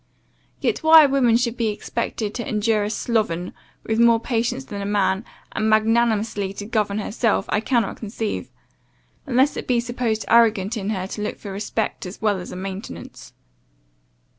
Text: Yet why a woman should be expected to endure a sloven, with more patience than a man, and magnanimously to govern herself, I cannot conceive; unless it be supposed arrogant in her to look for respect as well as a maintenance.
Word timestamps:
Yet 0.61 0.79
why 0.79 1.03
a 1.05 1.07
woman 1.07 1.37
should 1.37 1.55
be 1.55 1.67
expected 1.67 2.33
to 2.33 2.49
endure 2.49 2.83
a 2.83 2.89
sloven, 2.89 3.53
with 3.83 3.99
more 3.99 4.19
patience 4.19 4.65
than 4.65 4.81
a 4.81 4.83
man, 4.87 5.23
and 5.51 5.69
magnanimously 5.69 6.53
to 6.53 6.65
govern 6.65 6.97
herself, 6.97 7.45
I 7.49 7.59
cannot 7.59 7.97
conceive; 7.97 8.49
unless 9.27 9.55
it 9.57 9.67
be 9.67 9.79
supposed 9.79 10.25
arrogant 10.27 10.75
in 10.75 10.89
her 10.89 11.05
to 11.05 11.21
look 11.21 11.37
for 11.37 11.51
respect 11.51 12.07
as 12.07 12.19
well 12.19 12.39
as 12.39 12.51
a 12.51 12.55
maintenance. 12.55 13.33